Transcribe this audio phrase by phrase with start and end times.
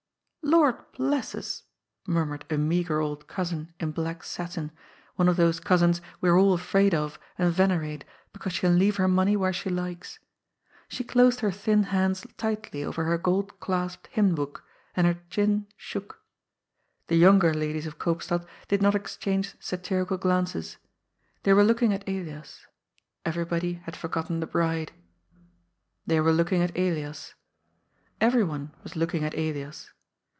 [0.51, 1.63] '^ Lord bless us!''
[2.07, 4.71] murmured a meagre old cousin in black satin,
[5.15, 8.01] one of those cousins we are all afraid of and ven erate,
[8.33, 10.19] because she can leave her money where she likes.
[10.89, 15.67] She closed her thin hands tightly over her gold clasped hymn book, and her chin
[15.77, 16.19] shook.
[17.07, 20.75] The younger ladies of Eoopstad did not exchange satirical glances.
[21.43, 22.65] They were looking at Elias.
[23.25, 24.91] Everybody had forgotten the bride.
[26.05, 27.35] They were looking at Elias.
[28.19, 29.89] Everyone was looking at Elias.